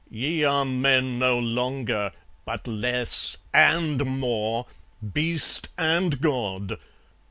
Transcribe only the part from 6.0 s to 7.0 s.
God.